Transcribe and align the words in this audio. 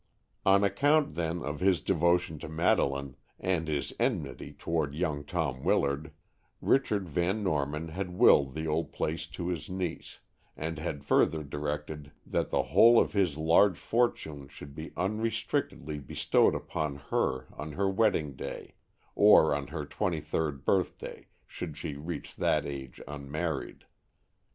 On 0.47 0.63
account, 0.63 1.13
then, 1.13 1.43
of 1.43 1.59
his 1.59 1.79
devotion 1.79 2.39
to 2.39 2.49
Madeleine, 2.49 3.15
and 3.39 3.67
his 3.67 3.93
enmity 3.99 4.51
toward 4.51 4.95
young 4.95 5.23
Tom 5.23 5.63
Willard, 5.63 6.11
Richard 6.59 7.07
Van 7.07 7.43
Norman 7.43 7.89
had 7.89 8.17
willed 8.17 8.55
the 8.55 8.65
old 8.67 8.93
place 8.93 9.27
to 9.27 9.49
his 9.49 9.69
niece, 9.69 10.17
and 10.57 10.79
had 10.79 11.05
further 11.05 11.43
directed 11.43 12.11
that 12.25 12.49
the 12.49 12.63
whole 12.63 12.99
of 12.99 13.13
his 13.13 13.37
large 13.37 13.77
fortune 13.77 14.47
should 14.47 14.73
be 14.73 14.91
unrestrictedly 14.97 15.99
bestowed 15.99 16.55
upon 16.55 16.95
her 17.11 17.45
on 17.53 17.73
her 17.73 17.87
wedding 17.87 18.35
day, 18.35 18.73
or 19.13 19.53
on 19.53 19.67
her 19.67 19.85
twenty 19.85 20.19
third 20.19 20.65
birthday, 20.65 21.27
should 21.45 21.77
she 21.77 21.93
reach 21.93 22.35
that 22.37 22.65
age 22.65 22.99
unmarried. 23.07 23.85